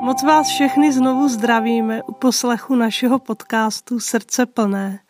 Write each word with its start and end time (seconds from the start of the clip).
Moc 0.00 0.22
vás 0.22 0.48
všechny 0.48 0.92
znovu 0.92 1.28
zdravíme 1.28 2.02
u 2.02 2.12
poslechu 2.12 2.74
našeho 2.74 3.18
podcastu 3.18 4.00
Srdce 4.00 4.46
plné. 4.46 5.00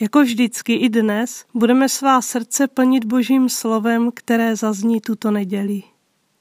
Jako 0.00 0.22
vždycky 0.22 0.74
i 0.74 0.88
dnes 0.88 1.44
budeme 1.54 1.88
svá 1.88 2.22
srdce 2.22 2.66
plnit 2.66 3.04
Božím 3.04 3.48
slovem, 3.48 4.10
které 4.14 4.56
zazní 4.56 5.00
tuto 5.00 5.30
neděli. 5.30 5.82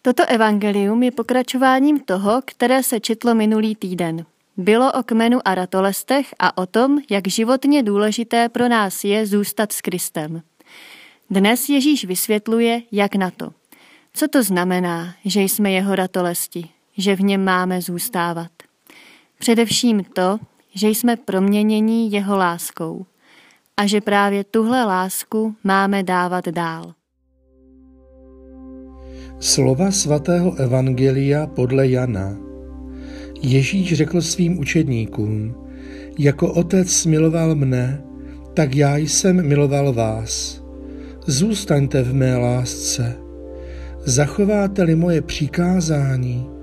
Toto 0.01 0.25
evangelium 0.25 1.03
je 1.03 1.11
pokračováním 1.11 1.99
toho, 1.99 2.41
které 2.45 2.83
se 2.83 2.99
četlo 2.99 3.35
minulý 3.35 3.75
týden. 3.75 4.25
Bylo 4.57 4.91
o 4.91 5.03
kmenu 5.03 5.39
a 5.45 5.55
ratolestech 5.55 6.35
a 6.39 6.57
o 6.57 6.65
tom, 6.65 6.99
jak 7.09 7.27
životně 7.27 7.83
důležité 7.83 8.49
pro 8.49 8.67
nás 8.67 9.03
je 9.03 9.25
zůstat 9.25 9.71
s 9.71 9.81
Kristem. 9.81 10.41
Dnes 11.29 11.69
Ježíš 11.69 12.05
vysvětluje, 12.05 12.81
jak 12.91 13.15
na 13.15 13.31
to. 13.31 13.49
Co 14.13 14.27
to 14.27 14.43
znamená, 14.43 15.13
že 15.25 15.41
jsme 15.41 15.71
jeho 15.71 15.95
ratolesti, 15.95 16.69
že 16.97 17.15
v 17.15 17.21
něm 17.21 17.43
máme 17.43 17.81
zůstávat? 17.81 18.51
Především 19.39 20.03
to, 20.03 20.37
že 20.75 20.87
jsme 20.87 21.15
proměnění 21.15 22.11
jeho 22.11 22.37
láskou 22.37 23.05
a 23.77 23.85
že 23.85 24.01
právě 24.01 24.43
tuhle 24.43 24.85
lásku 24.85 25.55
máme 25.63 26.03
dávat 26.03 26.47
dál. 26.47 26.93
Slova 29.39 29.91
svatého 29.91 30.55
Evangelia 30.55 31.47
podle 31.47 31.87
Jana. 31.87 32.37
Ježíš 33.41 33.93
řekl 33.93 34.21
svým 34.21 34.59
učedníkům, 34.59 35.55
jako 36.19 36.53
otec 36.53 37.05
miloval 37.05 37.55
mne, 37.55 38.03
tak 38.53 38.75
já 38.75 38.97
jsem 38.97 39.47
miloval 39.47 39.93
vás. 39.93 40.63
Zůstaňte 41.25 42.03
v 42.03 42.13
mé 42.13 42.37
lásce. 42.37 43.17
Zachováte-li 44.05 44.95
moje 44.95 45.21
přikázání, 45.21 46.56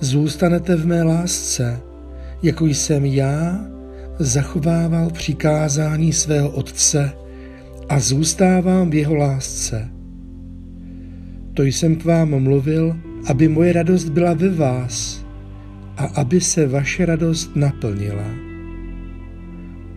zůstanete 0.00 0.76
v 0.76 0.86
mé 0.86 1.02
lásce, 1.02 1.80
jako 2.42 2.66
jsem 2.66 3.04
já 3.04 3.60
zachovával 4.18 5.10
přikázání 5.10 6.12
svého 6.12 6.50
Otce 6.50 7.12
a 7.88 8.00
zůstávám 8.00 8.90
v 8.90 8.94
jeho 8.94 9.14
lásce. 9.14 9.88
To 11.54 11.62
jsem 11.62 11.96
k 11.96 12.04
vám 12.04 12.42
mluvil, 12.42 12.96
aby 13.26 13.48
moje 13.48 13.72
radost 13.72 14.08
byla 14.08 14.34
ve 14.34 14.48
vás 14.48 15.26
a 15.96 16.04
aby 16.04 16.40
se 16.40 16.66
vaše 16.66 17.06
radost 17.06 17.56
naplnila. 17.56 18.30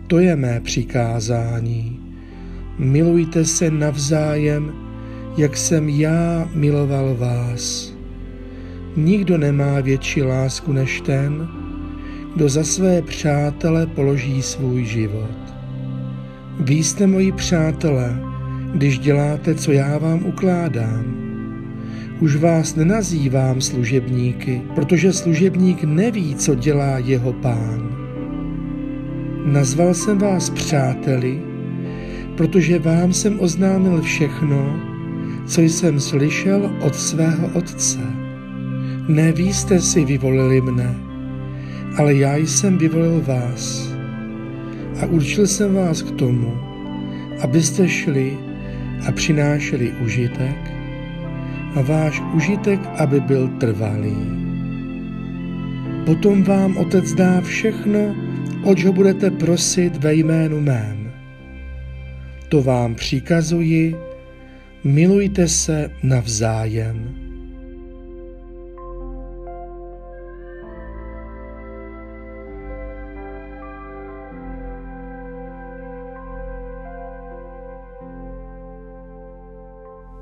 To 0.06 0.18
je 0.18 0.36
mé 0.36 0.60
přikázání. 0.60 2.00
Milujte 2.78 3.44
se 3.44 3.70
navzájem, 3.70 4.72
jak 5.36 5.56
jsem 5.56 5.88
já 5.88 6.50
miloval 6.54 7.14
vás. 7.14 7.93
Nikdo 8.96 9.38
nemá 9.38 9.80
větší 9.80 10.22
lásku 10.22 10.72
než 10.72 11.00
ten, 11.00 11.48
kdo 12.34 12.48
za 12.48 12.64
své 12.64 13.02
přátele 13.02 13.86
položí 13.86 14.42
svůj 14.42 14.84
život. 14.84 15.54
Vy 16.60 16.74
jste 16.74 17.06
moji 17.06 17.32
přátelé, 17.32 18.18
když 18.74 18.98
děláte, 18.98 19.54
co 19.54 19.72
já 19.72 19.98
vám 19.98 20.26
ukládám. 20.26 21.04
Už 22.20 22.36
vás 22.36 22.74
nenazývám 22.74 23.60
služebníky, 23.60 24.62
protože 24.74 25.12
služebník 25.12 25.84
neví, 25.84 26.34
co 26.34 26.54
dělá 26.54 26.98
jeho 26.98 27.32
pán. 27.32 27.96
Nazval 29.44 29.94
jsem 29.94 30.18
vás 30.18 30.50
přáteli, 30.50 31.42
protože 32.36 32.78
vám 32.78 33.12
jsem 33.12 33.40
oznámil 33.40 34.02
všechno, 34.02 34.80
co 35.46 35.60
jsem 35.60 36.00
slyšel 36.00 36.70
od 36.80 36.94
svého 36.94 37.48
otce. 37.54 38.23
Ne 39.08 39.32
vy 39.32 39.42
jste 39.42 39.80
si 39.80 40.04
vyvolili 40.04 40.60
mne, 40.60 40.94
ale 41.96 42.14
já 42.14 42.36
jsem 42.36 42.78
vyvolil 42.78 43.22
vás 43.26 43.92
a 45.02 45.06
určil 45.06 45.46
jsem 45.46 45.74
vás 45.74 46.02
k 46.02 46.10
tomu, 46.10 46.56
abyste 47.40 47.88
šli 47.88 48.38
a 49.08 49.12
přinášeli 49.12 49.92
užitek 50.04 50.56
a 51.74 51.80
váš 51.80 52.22
užitek, 52.34 52.80
aby 52.98 53.20
byl 53.20 53.48
trvalý. 53.48 54.16
Potom 56.06 56.42
vám 56.42 56.76
Otec 56.76 57.12
dá 57.14 57.40
všechno, 57.40 58.16
oč 58.62 58.84
ho 58.84 58.92
budete 58.92 59.30
prosit 59.30 59.96
ve 59.96 60.14
jménu 60.14 60.60
mém. 60.60 61.12
To 62.48 62.62
vám 62.62 62.94
přikazuji, 62.94 63.96
milujte 64.84 65.48
se 65.48 65.90
navzájem. 66.02 67.23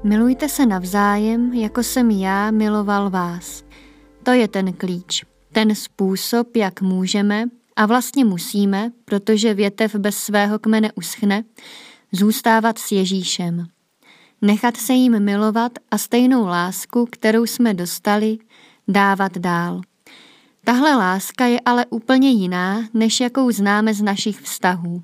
Milujte 0.04 0.48
se 0.48 0.66
navzájem, 0.66 1.52
jako 1.52 1.82
jsem 1.82 2.10
já 2.10 2.50
miloval 2.50 3.10
vás. 3.10 3.64
To 4.22 4.30
je 4.30 4.48
ten 4.48 4.72
klíč, 4.72 5.24
ten 5.52 5.74
způsob, 5.74 6.56
jak 6.56 6.80
můžeme, 6.80 7.44
a 7.76 7.86
vlastně 7.86 8.24
musíme, 8.24 8.90
protože 9.04 9.54
větev 9.54 9.94
bez 9.94 10.16
svého 10.16 10.58
kmene 10.58 10.92
uschne, 10.92 11.44
zůstávat 12.12 12.78
s 12.78 12.92
Ježíšem. 12.92 13.66
Nechat 14.42 14.76
se 14.76 14.92
jim 14.92 15.20
milovat 15.20 15.72
a 15.90 15.98
stejnou 15.98 16.46
lásku, 16.46 17.06
kterou 17.10 17.46
jsme 17.46 17.74
dostali, 17.74 18.38
dávat 18.88 19.38
dál. 19.38 19.80
Tahle 20.64 20.96
láska 20.96 21.46
je 21.46 21.60
ale 21.64 21.86
úplně 21.86 22.30
jiná, 22.30 22.88
než 22.94 23.20
jakou 23.20 23.50
známe 23.50 23.94
z 23.94 24.02
našich 24.02 24.40
vztahů. 24.40 25.02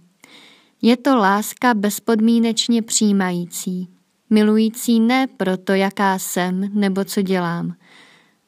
Je 0.82 0.96
to 0.96 1.16
láska 1.16 1.74
bezpodmínečně 1.74 2.82
přijímající, 2.82 3.97
milující 4.30 5.00
ne 5.00 5.26
proto, 5.26 5.72
jaká 5.72 6.18
jsem 6.18 6.70
nebo 6.74 7.04
co 7.04 7.22
dělám, 7.22 7.74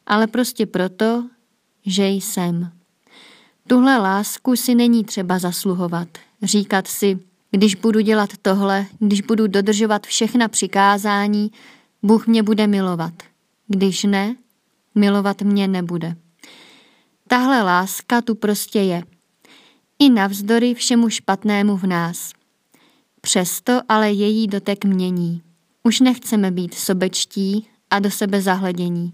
ale 0.07 0.27
prostě 0.27 0.67
proto, 0.67 1.25
že 1.87 2.09
jsem. 2.09 2.73
Tuhle 3.67 3.99
lásku 3.99 4.57
si 4.57 4.75
není 4.75 5.05
třeba 5.05 5.39
zasluhovat, 5.39 6.09
říkat 6.43 6.87
si, 6.87 7.19
když 7.51 7.75
budu 7.75 8.01
dělat 8.01 8.31
tohle, 8.43 8.87
když 8.99 9.21
budu 9.21 9.47
dodržovat 9.47 10.07
všechna 10.07 10.49
přikázání, 10.49 11.51
Bůh 12.03 12.27
mě 12.27 12.43
bude 12.43 12.67
milovat. 12.67 13.15
Když 13.69 14.05
ne, 14.05 14.37
milovat 14.95 15.43
mě 15.43 15.69
nebude. 15.69 16.17
Tahle 17.29 17.63
láska 17.63 18.23
tu 18.23 18.35
prostě 18.35 18.81
je. 18.81 19.03
I 19.99 20.11
navzdory 20.11 20.75
všemu 20.75 21.09
špatnému 21.09 21.77
v 21.77 21.87
nás. 21.87 22.33
Přesto 23.21 23.81
ale 23.89 24.13
její 24.13 24.47
dotek 24.47 24.85
mění. 24.85 25.43
Už 25.91 26.01
nechceme 26.01 26.51
být 26.51 26.75
sobečtí 26.75 27.69
a 27.91 27.99
do 27.99 28.11
sebe 28.11 28.43
zahledění. 28.43 29.13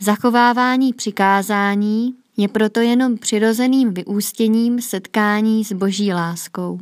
Zachovávání 0.00 0.92
přikázání 0.92 2.14
je 2.36 2.48
proto 2.48 2.80
jenom 2.80 3.18
přirozeným 3.18 3.94
vyústěním 3.94 4.80
setkání 4.80 5.64
s 5.64 5.72
boží 5.72 6.12
láskou. 6.12 6.78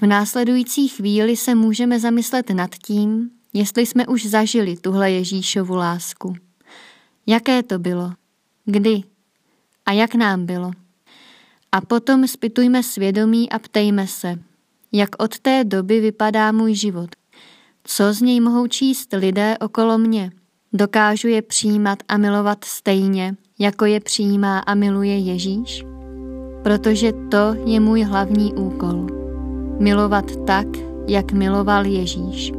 V 0.00 0.06
následující 0.06 0.88
chvíli 0.88 1.36
se 1.36 1.54
můžeme 1.54 2.00
zamyslet 2.00 2.50
nad 2.50 2.74
tím, 2.74 3.30
jestli 3.52 3.86
jsme 3.86 4.06
už 4.06 4.26
zažili 4.26 4.76
tuhle 4.76 5.10
Ježíšovu 5.10 5.74
lásku. 5.74 6.34
Jaké 7.26 7.62
to 7.62 7.78
bylo? 7.78 8.12
Kdy? 8.64 9.02
A 9.86 9.92
jak 9.92 10.14
nám 10.14 10.46
bylo? 10.46 10.70
A 11.72 11.80
potom 11.80 12.28
spitujme 12.28 12.82
svědomí 12.82 13.50
a 13.50 13.58
ptejme 13.58 14.06
se, 14.06 14.38
jak 14.96 15.22
od 15.22 15.38
té 15.38 15.64
doby 15.64 16.00
vypadá 16.00 16.52
můj 16.52 16.74
život. 16.74 17.10
Co 17.84 18.12
z 18.12 18.20
něj 18.20 18.40
mohou 18.40 18.66
číst 18.66 19.08
lidé 19.12 19.58
okolo 19.60 19.98
mě? 19.98 20.30
Dokážu 20.72 21.28
je 21.28 21.42
přijímat 21.42 21.98
a 22.08 22.16
milovat 22.16 22.64
stejně, 22.64 23.36
jako 23.58 23.84
je 23.84 24.00
přijímá 24.00 24.58
a 24.58 24.74
miluje 24.74 25.18
Ježíš? 25.18 25.84
Protože 26.62 27.12
to 27.12 27.54
je 27.64 27.80
můj 27.80 28.02
hlavní 28.02 28.54
úkol. 28.54 29.06
Milovat 29.80 30.46
tak, 30.46 30.66
jak 31.08 31.32
miloval 31.32 31.86
Ježíš. 31.86 32.52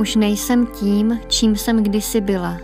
Už 0.00 0.16
nejsem 0.16 0.66
tím, 0.66 1.20
čím 1.28 1.56
jsem 1.56 1.82
kdysi 1.82 2.20
byla. 2.20 2.56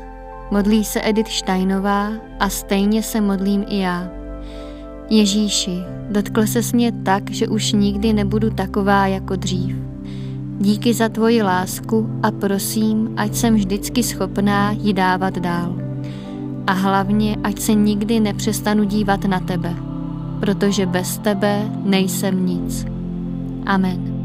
Modlí 0.50 0.84
se 0.84 1.00
Edith 1.04 1.28
Steinová 1.28 2.12
a 2.40 2.48
stejně 2.48 3.02
se 3.02 3.20
modlím 3.20 3.64
i 3.68 3.78
já. 3.78 4.08
Ježíši, 5.10 5.78
dotkl 6.10 6.46
se 6.46 6.60
mě 6.72 6.92
tak, 6.92 7.30
že 7.30 7.48
už 7.48 7.72
nikdy 7.72 8.12
nebudu 8.12 8.50
taková 8.50 9.06
jako 9.06 9.36
dřív. 9.36 9.76
Díky 10.58 10.94
za 10.94 11.08
tvoji 11.08 11.42
lásku 11.42 12.10
a 12.22 12.30
prosím, 12.30 13.14
ať 13.16 13.34
jsem 13.34 13.54
vždycky 13.54 14.02
schopná 14.02 14.70
ji 14.70 14.92
dávat 14.92 15.38
dál. 15.38 15.76
A 16.66 16.72
hlavně, 16.72 17.36
ať 17.44 17.58
se 17.58 17.74
nikdy 17.74 18.20
nepřestanu 18.20 18.84
dívat 18.84 19.24
na 19.24 19.40
tebe, 19.40 19.74
protože 20.40 20.86
bez 20.86 21.18
tebe 21.18 21.70
nejsem 21.84 22.46
nic. 22.46 22.86
Amen. 23.66 24.15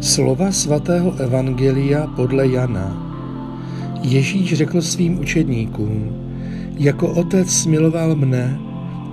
Slova 0.00 0.48
svatého 0.52 1.12
Evangelia 1.20 2.06
podle 2.16 2.48
Jana. 2.48 2.88
Ježíš 4.02 4.54
řekl 4.54 4.82
svým 4.82 5.20
učedníkům, 5.20 6.12
jako 6.78 7.08
otec 7.08 7.66
miloval 7.66 8.16
mne, 8.16 8.58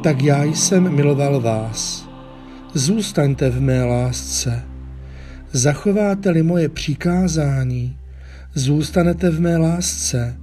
tak 0.03 0.21
já 0.21 0.43
jsem 0.43 0.95
miloval 0.95 1.41
vás. 1.41 2.07
Zůstaňte 2.73 3.49
v 3.49 3.61
mé 3.61 3.83
lásce. 3.83 4.63
Zachováte-li 5.51 6.43
moje 6.43 6.69
přikázání, 6.69 7.97
zůstanete 8.53 9.29
v 9.29 9.41
mé 9.41 9.57
lásce, 9.57 10.37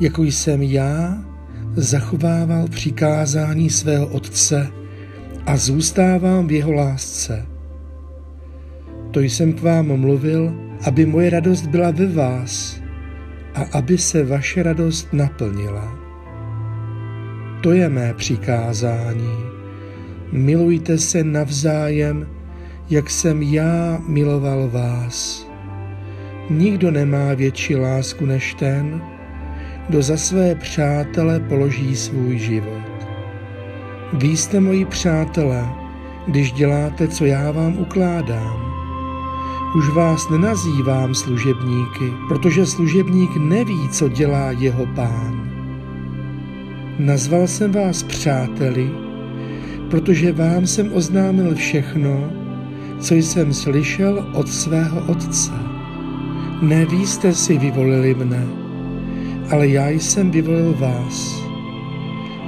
jako 0.00 0.22
jsem 0.22 0.62
já 0.62 1.24
zachovával 1.76 2.68
přikázání 2.68 3.70
svého 3.70 4.06
otce 4.06 4.68
a 5.46 5.56
zůstávám 5.56 6.46
v 6.46 6.52
jeho 6.52 6.72
lásce. 6.72 7.49
To 9.10 9.20
jsem 9.20 9.52
k 9.52 9.62
vám 9.62 9.96
mluvil, 10.00 10.54
aby 10.86 11.06
moje 11.06 11.30
radost 11.30 11.66
byla 11.66 11.90
ve 11.90 12.06
vás 12.06 12.80
a 13.54 13.78
aby 13.78 13.98
se 13.98 14.24
vaše 14.24 14.62
radost 14.62 15.12
naplnila. 15.12 15.98
To 17.62 17.72
je 17.72 17.88
mé 17.88 18.14
přikázání. 18.14 19.34
Milujte 20.32 20.98
se 20.98 21.24
navzájem, 21.24 22.26
jak 22.90 23.10
jsem 23.10 23.42
já 23.42 23.98
miloval 24.08 24.68
vás. 24.68 25.46
Nikdo 26.50 26.90
nemá 26.90 27.34
větší 27.34 27.76
lásku 27.76 28.26
než 28.26 28.54
ten, 28.54 29.02
kdo 29.88 30.02
za 30.02 30.16
své 30.16 30.54
přátele 30.54 31.40
položí 31.40 31.96
svůj 31.96 32.38
život. 32.38 33.06
Vy 34.12 34.28
jste 34.36 34.60
moji 34.60 34.84
přátelé, 34.84 35.68
když 36.26 36.52
děláte, 36.52 37.08
co 37.08 37.24
já 37.24 37.50
vám 37.50 37.78
ukládám. 37.78 38.69
Už 39.74 39.88
vás 39.88 40.28
nenazývám 40.28 41.14
služebníky, 41.14 42.12
protože 42.28 42.66
služebník 42.66 43.36
neví, 43.36 43.88
co 43.88 44.08
dělá 44.08 44.50
jeho 44.50 44.86
pán. 44.86 45.50
Nazval 46.98 47.46
jsem 47.46 47.72
vás 47.72 48.02
přáteli, 48.02 48.90
protože 49.90 50.32
vám 50.32 50.66
jsem 50.66 50.92
oznámil 50.92 51.54
všechno, 51.54 52.30
co 53.00 53.14
jsem 53.14 53.52
slyšel 53.52 54.26
od 54.34 54.48
svého 54.48 55.00
otce. 55.06 55.52
Ne 56.62 56.86
vy 56.86 57.06
jste 57.06 57.34
si 57.34 57.58
vyvolili 57.58 58.14
mne, 58.14 58.46
ale 59.50 59.68
já 59.68 59.88
jsem 59.88 60.30
vyvolil 60.30 60.74
vás 60.78 61.42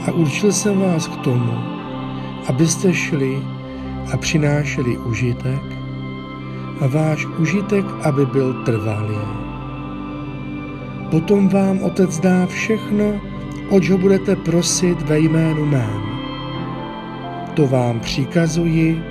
a 0.07 0.13
určil 0.13 0.53
jsem 0.53 0.81
vás 0.81 1.09
k 1.09 1.17
tomu, 1.17 1.53
abyste 2.47 2.95
šli 2.95 3.39
a 4.13 4.17
přinášeli 4.17 4.99
užitek 4.99 5.82
a 6.83 6.87
váš 6.87 7.27
užitek, 7.39 7.85
aby 8.03 8.27
byl 8.27 8.55
trvalý. 8.67 9.23
Potom 11.11 11.49
vám 11.49 11.83
Otec 11.83 12.19
dá 12.19 12.47
všechno, 12.47 13.21
oč 13.71 13.91
ho 13.91 13.99
budete 13.99 14.37
prosit 14.37 15.03
ve 15.03 15.19
jménu 15.19 15.67
mém. 15.67 16.03
To 17.55 17.67
vám 17.67 18.01
přikazuji, 18.01 19.03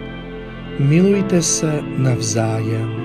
milujte 0.79 1.41
se 1.41 1.83
navzájem. 1.97 3.00